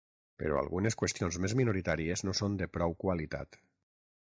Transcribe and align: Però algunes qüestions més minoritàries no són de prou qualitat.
Però 0.43 0.55
algunes 0.61 0.97
qüestions 1.01 1.37
més 1.43 1.53
minoritàries 1.59 2.25
no 2.29 2.35
són 2.41 2.59
de 2.63 2.71
prou 2.79 2.99
qualitat. 3.07 3.63